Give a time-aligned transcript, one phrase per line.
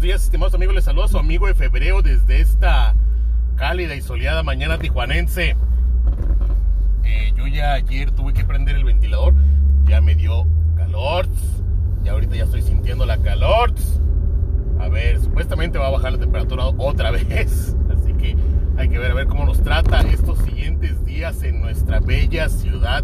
[0.00, 0.74] días, estimados amigos.
[0.74, 2.94] Les saluda a su amigo de febrero desde esta
[3.56, 5.56] cálida y soleada mañana tijuanense.
[7.04, 9.34] Eh, yo ya ayer tuve que prender el ventilador,
[9.86, 10.46] ya me dio
[10.76, 11.26] calor.
[12.04, 13.74] Y ahorita ya estoy sintiendo la calor.
[14.78, 17.74] A ver, supuestamente va a bajar la temperatura otra vez.
[17.90, 18.36] Así que
[18.76, 23.02] hay que ver a ver cómo nos trata estos siguientes días en nuestra bella ciudad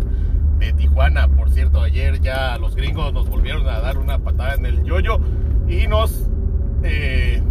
[0.59, 1.27] de Tijuana.
[1.29, 5.19] Por cierto, ayer ya los gringos nos volvieron a dar una patada en el yoyo
[5.69, 6.29] y nos,
[6.85, 7.43] eh,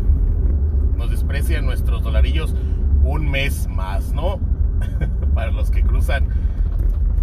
[0.96, 2.56] nos desprecian nuestros dolarillos
[3.04, 4.40] un mes más, ¿no?
[5.34, 6.28] Para los que cruzan,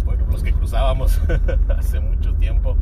[0.05, 1.19] bueno, los que cruzábamos
[1.77, 2.77] hace mucho tiempo,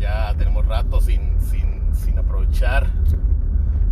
[0.00, 2.86] ya tenemos rato sin, sin, sin aprovechar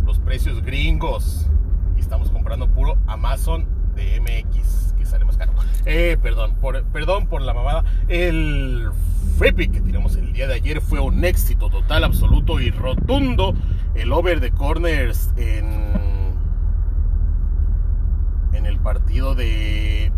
[0.05, 1.47] los precios gringos
[1.95, 5.53] y estamos comprando puro Amazon de MX, que sale más caro.
[5.85, 7.83] Eh, perdón, por, perdón por la mamada.
[8.07, 8.89] El
[9.37, 13.53] free que tiramos el día de ayer fue un éxito total, absoluto y rotundo.
[13.93, 15.91] El over de corners en,
[18.53, 20.11] en el partido de.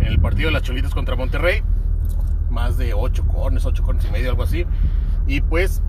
[0.00, 1.62] En el partido de las Cholitas contra Monterrey.
[2.50, 4.66] Más de 8 corners, 8 corners y medio, algo así.
[5.26, 5.82] Y pues.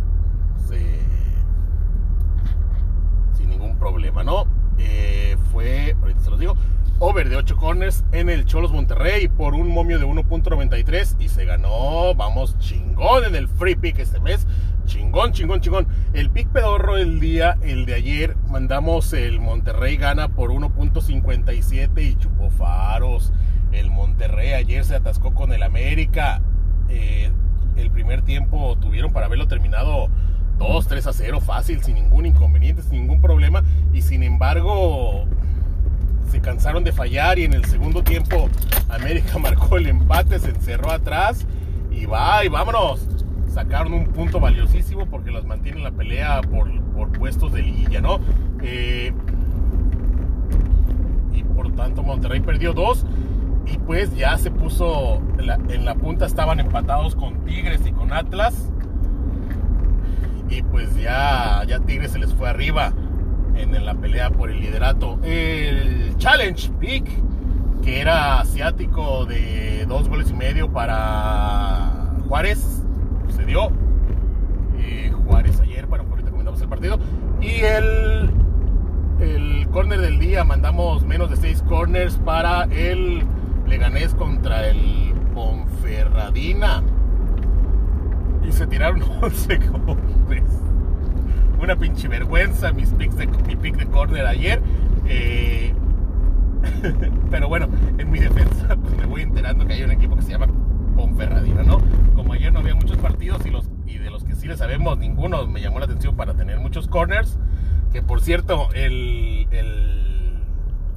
[3.34, 4.46] sin ningún problema, ¿no?
[4.78, 6.56] Eh, fue, ahorita se los digo,
[7.00, 11.46] over de 8 corners en el Cholos Monterrey por un momio de 1.93 y se
[11.46, 14.48] ganó, vamos, chingón en el free pick este mes.
[14.86, 15.88] Chingón, chingón, chingón.
[16.14, 22.16] El pick pedorro el día, el de ayer, mandamos el Monterrey gana por 1.57 y
[22.16, 23.32] chupó faros.
[23.72, 26.42] El Monterrey ayer se atascó con el América.
[26.90, 27.32] Eh,
[27.76, 30.10] el primer tiempo tuvieron para haberlo terminado
[30.58, 33.64] 2, 3 a 0, fácil, sin ningún inconveniente, sin ningún problema.
[33.94, 35.26] Y sin embargo,
[36.30, 38.50] se cansaron de fallar y en el segundo tiempo
[38.90, 41.46] América marcó el empate, se encerró atrás
[41.92, 43.08] y va y vámonos.
[43.54, 48.02] Sacaron un punto valiosísimo porque los mantiene en la pelea por, por puestos de liguilla,
[48.02, 48.20] ¿no?
[48.64, 49.14] Eh,
[51.32, 53.06] y por tanto Monterrey perdió dos
[53.66, 58.12] y pues ya se puso en la, en punta estaban empatados con Tigres y con
[58.12, 58.72] Atlas
[60.50, 62.92] y pues ya, ya Tigres se les fue arriba
[63.56, 65.20] en, la pelea por el liderato.
[65.24, 67.08] El Challenge Pick,
[67.84, 72.73] que era asiático de dos goles y medio para Juárez,
[73.46, 73.72] dio.
[74.78, 77.00] Eh, Juárez ayer, bueno, ahorita comentamos el partido.
[77.42, 78.32] Y el,
[79.20, 83.24] el corner del día, mandamos menos de seis corners para el
[83.68, 86.84] Leganés contra el Ponferradina.
[88.48, 90.64] Y se tiraron 11 corners
[91.64, 94.62] una pinche vergüenza mis picks de, mi pick de corner ayer.
[95.08, 95.74] Eh,
[97.32, 97.68] pero bueno,
[97.98, 100.48] en mi defensa pues me voy enterando que hay un equipo que se llama
[100.96, 101.82] Ponferradina, ¿no?
[102.16, 104.98] Como ayer no había muchos partidos y, los, y de los que sí le sabemos,
[104.98, 107.38] ninguno me llamó la atención para tener muchos corners.
[107.92, 110.44] Que por cierto, el, el,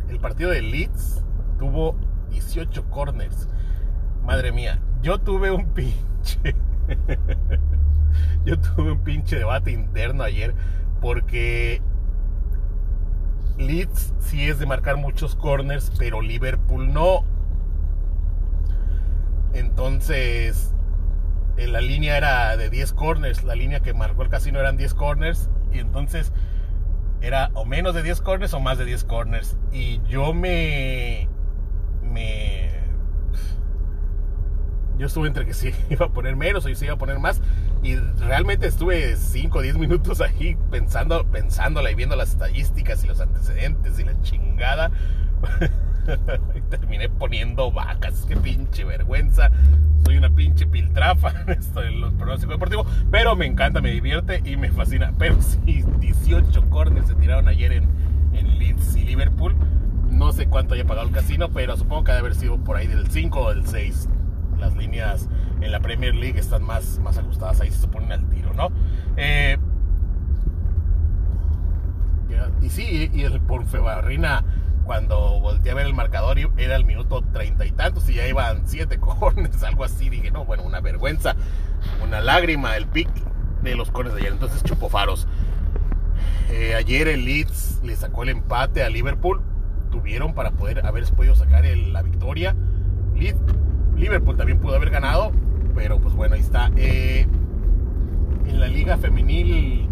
[0.09, 1.25] el partido de Leeds
[1.59, 1.97] tuvo
[2.31, 3.49] 18 corners.
[4.25, 6.55] Madre mía, yo tuve un pinche
[8.45, 10.55] yo tuve un pinche debate interno ayer
[11.01, 11.83] porque
[13.59, 17.25] Leeds sí es de marcar muchos corners, pero Liverpool no.
[19.57, 20.75] Entonces,
[21.57, 24.93] en la línea era de 10 corners, la línea que marcó el casino eran 10
[24.93, 26.33] corners, y entonces
[27.23, 29.57] era o menos de 10 corners o más de 10 corners.
[29.73, 31.29] Y yo me.
[32.03, 32.71] me
[34.99, 37.41] yo estuve entre que sí iba a poner menos o sí iba a poner más.
[37.83, 43.07] Y realmente estuve 5 o 10 minutos ahí pensando, pensándola y viendo las estadísticas y
[43.07, 44.91] los antecedentes y la chingada.
[46.71, 48.25] terminé poniendo vacas.
[48.27, 49.51] Qué pinche vergüenza.
[50.05, 52.87] Soy una pinche piltrafa en los pronósticos deportivos.
[53.11, 55.13] Pero me encanta, me divierte y me fascina.
[55.19, 57.89] Pero sí, 18 corners se tiraron ayer en,
[58.33, 59.55] en Leeds y Liverpool.
[60.11, 62.87] No sé cuánto haya pagado el casino, pero supongo que debe haber sido por ahí
[62.87, 64.09] del 5 o del 6
[64.59, 65.29] las líneas
[65.61, 68.71] en la Premier League están más, más ajustadas, ahí se ponen al tiro, ¿no?
[69.17, 69.59] Eh,
[72.63, 74.45] y sí, y el Ponferradina
[74.87, 78.63] cuando volteé a ver el marcador era el minuto treinta y tantos y ya iban
[78.67, 80.09] siete cornes, algo así.
[80.09, 81.37] Dije, no, bueno, una vergüenza,
[82.03, 83.11] una lágrima, el pick
[83.63, 84.33] de los cornes de ayer.
[84.33, 85.27] Entonces chupo faros.
[86.51, 89.43] Eh, ayer el Leeds le sacó el empate a Liverpool.
[89.91, 92.55] Tuvieron para poder haber podido sacar la victoria.
[93.15, 93.41] Leeds
[93.97, 95.33] Liverpool también pudo haber ganado,
[95.75, 96.71] pero pues bueno, ahí está.
[96.77, 97.27] Eh,
[98.47, 99.89] en la liga femenil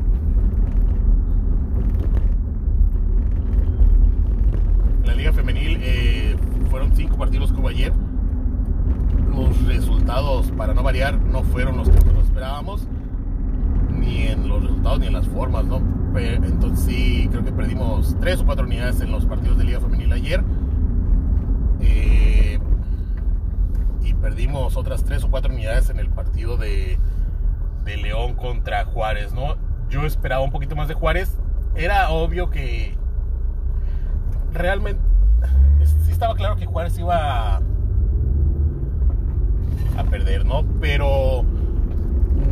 [5.00, 6.36] en la liga femenil eh,
[6.70, 7.92] fueron cinco partidos hubo ayer.
[9.34, 12.88] Los resultados, para no variar, no fueron los que nosotros esperábamos,
[13.90, 15.82] ni en los resultados resultados ni en las formas, ¿no?
[16.16, 20.12] entonces sí, creo que perdimos tres o cuatro unidades en los partidos de Liga Femenil
[20.12, 20.44] ayer.
[21.80, 22.60] Eh,
[24.02, 26.98] y perdimos otras tres o cuatro unidades en el partido de,
[27.84, 29.56] de León contra Juárez, ¿no?
[29.90, 31.36] Yo esperaba un poquito más de Juárez.
[31.74, 32.96] Era obvio que
[34.52, 35.02] realmente
[36.04, 37.60] sí estaba claro que Juárez iba a,
[40.10, 40.64] perder, ¿no?
[40.80, 41.44] Pero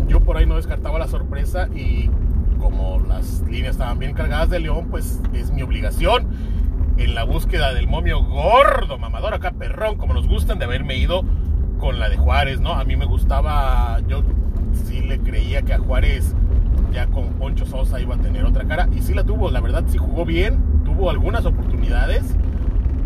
[0.08, 2.10] yo por ahí no descartaba la sorpresa y
[2.58, 6.28] como las líneas estaban bien cargadas de León, pues es mi obligación
[6.96, 11.24] en la búsqueda del momio gordo, mamador, acá perrón, como nos gustan, de haberme ido
[11.78, 12.74] con la de Juárez, ¿no?
[12.74, 14.22] A mí me gustaba, yo
[14.86, 16.34] sí le creía que a Juárez
[16.92, 19.84] ya con Poncho Sosa iba a tener otra cara y sí la tuvo, la verdad
[19.88, 22.36] sí jugó bien, tuvo algunas oportunidades,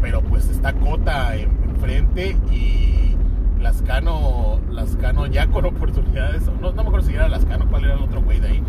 [0.06, 3.17] pero pues está Cota enfrente y
[3.61, 8.03] Lascano, Lascano ya con oportunidades, no, no me acuerdo si era Lascano, cuál era el
[8.03, 8.62] otro güey de ahí,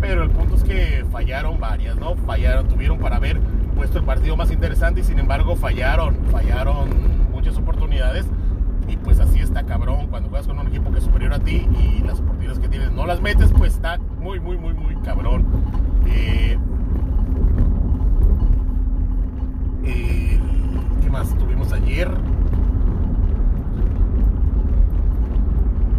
[0.00, 2.14] pero el punto es que fallaron varias, ¿no?
[2.14, 3.38] Fallaron, tuvieron para haber
[3.76, 6.88] puesto el partido más interesante y sin embargo fallaron, fallaron
[7.30, 8.24] muchas oportunidades
[8.88, 11.68] y pues así está cabrón cuando juegas con un equipo que es superior a ti
[11.78, 15.44] y las oportunidades que tienes no las metes, pues está muy, muy, muy, muy cabrón.
[16.06, 16.56] Eh,
[19.84, 20.61] ¿Qué
[21.38, 22.10] tuvimos ayer?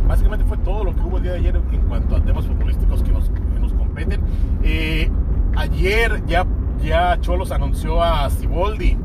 [0.07, 3.03] Básicamente fue todo lo que hubo el día de ayer en cuanto a temas futbolísticos
[3.03, 3.29] que nos,
[3.61, 4.21] nos competen.
[4.63, 5.09] Eh,
[5.55, 6.45] ayer ya,
[6.83, 8.97] ya Cholos anunció a Siboldi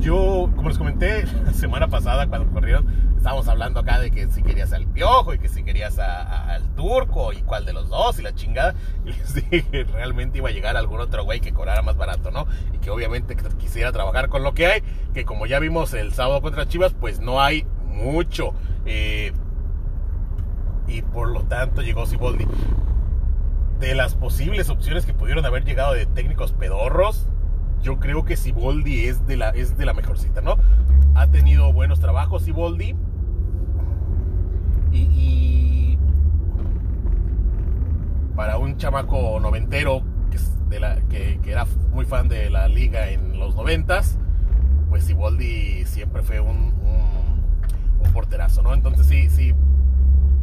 [0.00, 2.86] yo, como les comenté la semana pasada cuando corrieron,
[3.16, 7.32] estábamos hablando acá de que si querías al piojo y que si querías al turco
[7.32, 8.74] y cuál de los dos y la chingada.
[9.04, 12.30] Y les dije que realmente iba a llegar algún otro güey que cobrara más barato,
[12.30, 12.46] ¿no?
[12.72, 14.82] Y que obviamente quisiera trabajar con lo que hay,
[15.14, 18.54] que como ya vimos el sábado contra Chivas, pues no hay mucho.
[18.86, 19.32] Eh,
[20.86, 22.46] y por lo tanto llegó Siboldi.
[23.78, 27.26] De las posibles opciones que pudieron haber llegado de técnicos pedorros,
[27.82, 30.56] yo creo que Siboldi es de la, es de la mejorcita, ¿no?
[31.14, 32.94] Ha tenido buenos trabajos Siboldi.
[34.92, 35.98] Y, y
[38.34, 40.02] para un chamaco noventero
[41.08, 44.18] que, era muy fan de la liga en los noventas,
[44.88, 48.72] pues Siboldi siempre fue un, un, un, porterazo, ¿no?
[48.74, 49.52] Entonces sí, sí,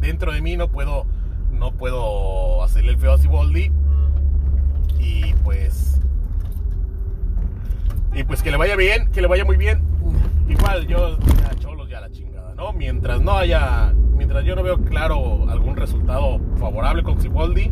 [0.00, 1.06] dentro de mí no puedo,
[1.50, 3.72] no puedo hacerle el feo a Siboldi.
[4.98, 5.87] Y pues
[8.18, 9.80] y pues que le vaya bien, que le vaya muy bien.
[10.48, 12.72] Igual yo, ya cholos ya la chingada, ¿no?
[12.72, 17.70] Mientras no haya, mientras yo no veo claro algún resultado favorable con Siboldi,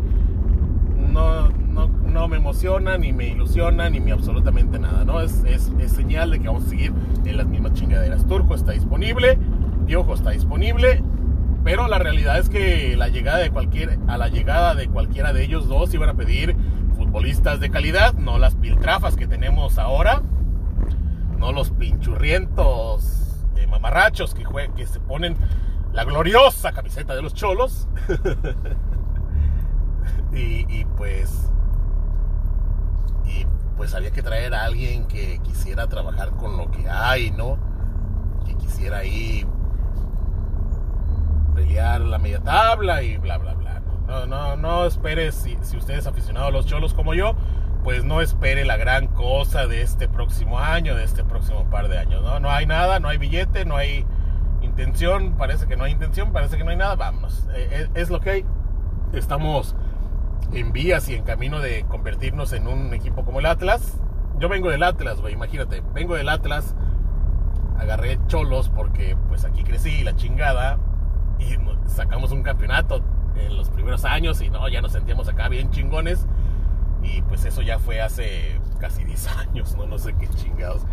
[1.11, 5.19] no, no, no, me emociona, ni me ilusiona, ni me absolutamente nada, ¿no?
[5.19, 6.93] Es, es, es, señal de que vamos a seguir
[7.25, 8.25] en las mismas chingaderas.
[8.25, 9.37] Turco está disponible,
[9.85, 11.03] Piojo está disponible,
[11.65, 15.43] pero la realidad es que la llegada de cualquier, a la llegada de cualquiera de
[15.43, 16.55] ellos dos iban a pedir
[16.95, 20.21] futbolistas de calidad, no las piltrafas que tenemos ahora,
[21.37, 24.45] no los pinchurrientos eh, mamarrachos que,
[24.75, 25.37] que se ponen
[25.93, 27.87] la gloriosa camiseta de los cholos.
[30.33, 31.51] y, pues.
[33.25, 33.45] Y
[33.75, 37.57] pues había que traer a alguien que quisiera trabajar con lo que hay, ¿no?
[38.45, 39.45] Que quisiera ahí
[41.53, 43.81] pelear la media tabla y bla, bla, bla.
[44.07, 47.35] No, no, no esperes, si, si usted es aficionado a los cholos como yo,
[47.87, 51.97] pues no espere la gran cosa de este próximo año, de este próximo par de
[51.97, 52.21] años.
[52.21, 54.05] No, no hay nada, no hay billete, no hay
[54.61, 58.09] intención, parece que no hay intención, parece que no hay nada, vamos, eh, eh, es,
[58.09, 58.45] lo que hay.
[59.13, 59.73] Estamos
[60.51, 64.01] en vías y en camino de convertirnos en un equipo como el Atlas.
[64.37, 66.75] Yo vengo del Atlas, güey, imagínate, vengo del Atlas,
[67.79, 70.77] agarré cholos porque pues aquí crecí, la chingada,
[71.39, 71.55] y
[71.89, 73.01] sacamos un campeonato
[73.37, 76.27] en los primeros años y no, ya nos sentíamos acá bien chingones.
[77.15, 80.83] Y pues eso ya fue hace casi 10 años, no, no sé qué chingados.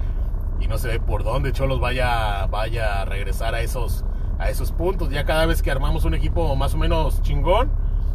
[0.60, 4.04] Y no ve por dónde Cholos vaya, vaya a regresar a esos,
[4.38, 5.10] a esos puntos.
[5.10, 7.70] Ya cada vez que armamos un equipo más o menos chingón,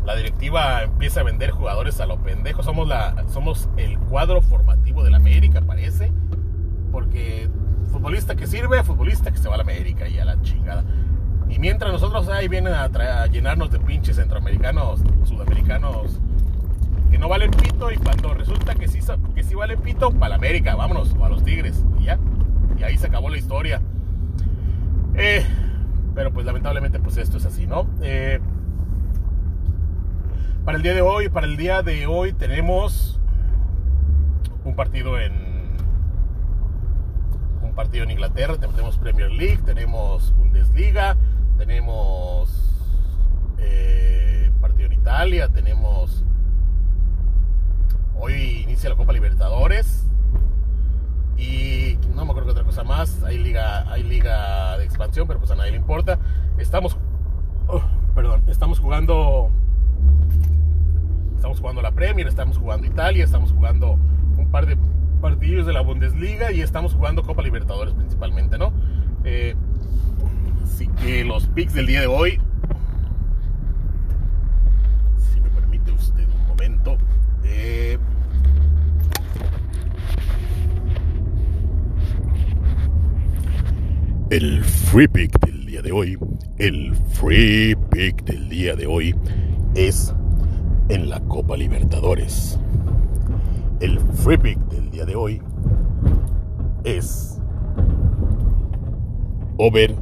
[0.06, 2.64] la directiva empieza a vender jugadores a lo pendejo.
[2.64, 6.12] Somos, la, somos el cuadro formativo de la América, parece.
[6.92, 7.50] Porque
[7.92, 10.84] futbolista que sirve, futbolista que se va a la América y a la chingada.
[11.50, 16.20] Y mientras nosotros ahí vienen a, llenarnos de pinches centroamericanos, sudamericanos,
[17.20, 19.00] no valen pito, y cuando resulta que sí,
[19.36, 22.18] que sí valen pito, para la América, vámonos, o a los Tigres, y ya.
[22.78, 23.82] Y ahí se acabó la historia.
[25.16, 25.46] Eh,
[26.16, 27.88] pero pues lamentablemente pues esto es así, ¿no?
[28.02, 28.40] Eh,
[30.64, 33.20] para el día de hoy, para el día de hoy tenemos
[34.64, 35.34] un partido en
[37.62, 41.18] un partido en Inglaterra, tenemos Premier League, tenemos Bundesliga,
[41.58, 42.70] tenemos
[43.58, 46.24] eh, partido en Italia tenemos...
[48.22, 50.06] Hoy inicia la Copa Libertadores.
[51.38, 53.24] Y no me acuerdo qué otra cosa más.
[53.24, 56.20] Hay liga, hay liga de expansión, pero pues a nadie le importa.
[56.58, 56.98] Estamos...
[57.68, 57.82] oh,
[58.14, 59.50] perdón, estamos jugando...
[61.36, 63.98] Estamos jugando la Premier, estamos jugando Italia, estamos jugando
[64.38, 64.78] un par de
[65.22, 68.74] partidos de la Bundesliga y estamos jugando Copa Libertadores principalmente, ¿no?
[69.24, 69.56] Eh,
[70.64, 72.42] así que los picks del día de hoy,
[75.32, 76.98] si me permite usted un momento,
[77.46, 77.98] eh,
[84.30, 86.18] el free pick del día de hoy,
[86.58, 89.16] el free pick del día de hoy
[89.74, 90.14] es
[90.90, 92.60] en la Copa Libertadores.
[93.80, 95.42] El free pick del día de hoy
[96.84, 97.42] es
[99.58, 99.96] over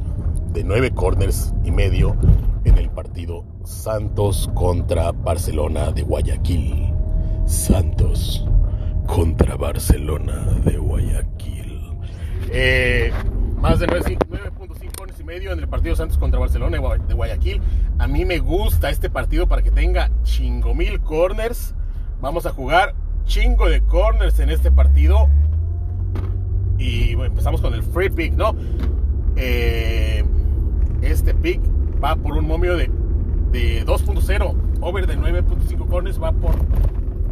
[0.52, 2.14] de 9 corners y medio
[2.64, 6.92] en el partido Santos contra Barcelona de Guayaquil.
[7.46, 8.46] Santos
[9.06, 11.80] contra Barcelona de Guayaquil.
[12.50, 13.10] Eh,
[13.60, 17.60] más de 9.5 corners y medio en el partido Santos contra Barcelona de Guayaquil.
[17.98, 21.74] A mí me gusta este partido para que tenga chingo mil corners.
[22.20, 25.28] Vamos a jugar chingo de corners en este partido.
[26.78, 28.54] Y bueno, empezamos con el free pick, ¿no?
[29.36, 30.24] Eh,
[31.02, 31.60] este pick
[32.02, 32.90] va por un momio de,
[33.50, 34.54] de 2.0.
[34.80, 36.54] Over de 9.5 corners va por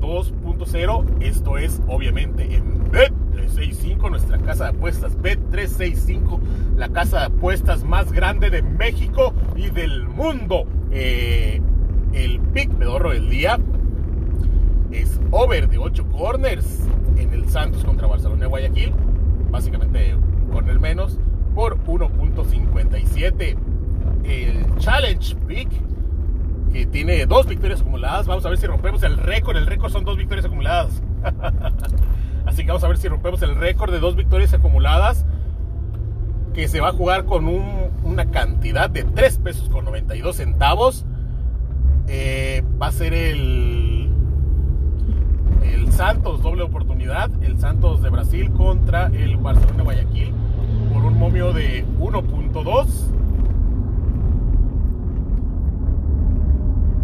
[0.01, 1.23] 2.0.
[1.23, 2.91] Esto es obviamente en
[3.37, 5.17] Bet365, nuestra casa de apuestas.
[5.19, 6.41] Bet365,
[6.77, 10.67] la casa de apuestas más grande de México y del mundo.
[10.91, 11.61] Eh,
[12.13, 13.59] el pick pedorro del día
[14.91, 18.93] es over de 8 corners en el Santos contra Barcelona de Guayaquil.
[19.51, 21.19] Básicamente un corner menos
[21.55, 23.57] por 1.57.
[24.25, 25.69] El Challenge Pick,
[26.73, 28.27] que tiene dos victorias acumuladas.
[28.27, 29.57] Vamos a ver si rompemos el récord.
[29.57, 31.03] El récord son dos victorias acumuladas.
[32.47, 35.27] Así que vamos a ver si rompemos el récord de dos victorias acumuladas.
[36.55, 41.05] Que se va a jugar con un, una cantidad de 3 pesos con 92 centavos.
[42.09, 44.11] Eh, va a ser el,
[45.63, 47.31] el Santos doble oportunidad.
[47.43, 50.33] El Santos de Brasil contra el Barcelona Guayaquil.
[50.95, 52.87] Por un momio de 1.2.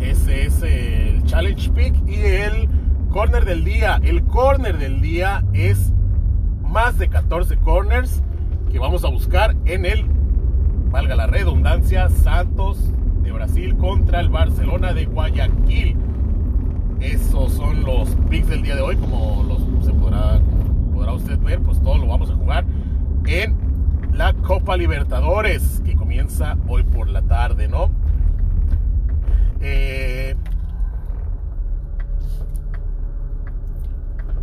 [0.00, 2.68] Ese es el Challenge Pick y el
[3.12, 4.00] corner del día.
[4.02, 5.92] El corner del día es
[6.62, 8.22] más de 14 corners
[8.70, 10.06] que vamos a buscar en el,
[10.90, 12.78] valga la redundancia, Santos
[13.22, 15.94] de Brasil contra el Barcelona de Guayaquil.
[17.00, 20.40] Esos son los picks del día de hoy, como los se podrá,
[20.94, 22.64] podrá usted ver, pues todo lo vamos a jugar
[23.26, 23.54] en
[24.14, 27.90] la Copa Libertadores que comienza hoy por la tarde, ¿no?
[29.60, 30.34] Eh,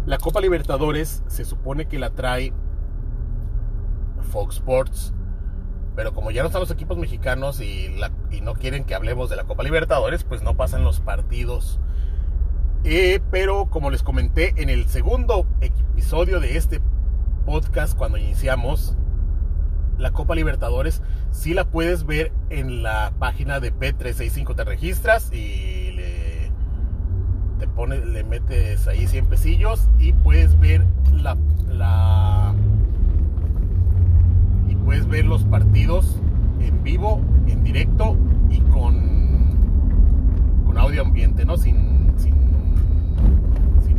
[0.10, 2.52] la Copa Libertadores se supone que la trae
[4.32, 5.14] Fox Sports,
[5.96, 7.96] pero como ya no están los equipos mexicanos y,
[8.42, 11.80] no quieren que hablemos de la Copa Libertadores, pues no pasan los partidos.
[12.86, 16.82] Eh, pero como les comenté en el segundo episodio de este
[17.46, 18.96] podcast cuando iniciamos,
[20.00, 24.56] la Copa Libertadores sí la puedes ver en la página de Bet365.
[24.56, 25.69] Te registras y
[27.86, 32.54] le metes ahí 100 pesillos y puedes ver la, la
[34.68, 36.20] y puedes ver los partidos
[36.60, 38.18] en vivo, en directo
[38.50, 39.54] y con,
[40.66, 41.58] con audio ambiente, ¿no?
[41.58, 42.38] Sin, sin,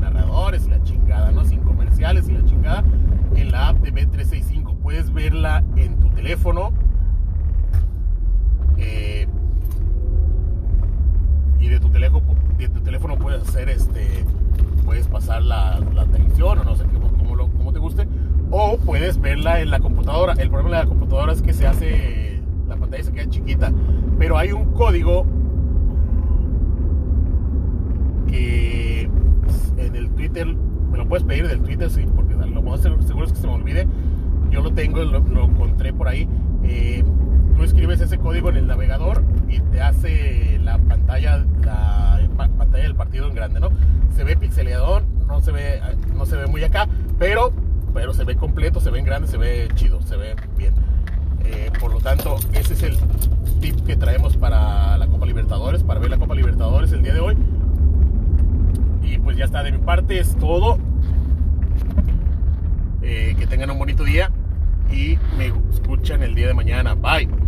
[0.00, 1.44] narradores y la chingada, ¿no?
[1.44, 2.84] Sin comerciales y la chingada
[3.36, 4.76] en la app de B365.
[4.76, 6.72] Puedes verla en tu teléfono.
[8.78, 9.26] Eh,
[11.58, 11.90] y de tu
[12.80, 14.24] teléfono puedes hacer este.
[14.84, 18.06] Puedes pasar la, la televisión o no sé cómo, lo, cómo te guste.
[18.50, 20.32] O puedes verla en la computadora.
[20.32, 22.42] El problema de la computadora es que se hace.
[22.68, 23.72] La pantalla se queda chiquita.
[24.18, 25.24] Pero hay un código
[28.26, 29.08] que
[29.76, 30.44] en el Twitter
[30.90, 33.52] me lo puedes pedir del Twitter, sí, porque lo más seguro es que se me
[33.52, 33.86] olvide.
[34.50, 36.28] Yo lo tengo, lo, lo encontré por ahí.
[36.64, 37.04] Eh,
[37.56, 42.96] tú escribes ese código en el navegador y te hace la pantalla, la pantalla del
[42.96, 43.68] partido en grande, ¿no?
[44.16, 45.80] Se ve pixeleador, no se ve,
[46.16, 46.88] no se ve muy acá,
[47.20, 47.52] pero,
[47.92, 50.74] pero se ve completo, se ve en grande, se ve chido, se ve bien.
[51.44, 52.96] Eh, por lo tanto, ese es el
[53.60, 57.20] tip que traemos para la Copa Libertadores, para ver la Copa Libertadores el día de
[57.20, 57.36] hoy.
[59.02, 60.78] Y pues ya está, de mi parte es todo.
[63.02, 64.30] Eh, que tengan un bonito día
[64.92, 66.94] y me escuchan el día de mañana.
[66.94, 67.39] Bye.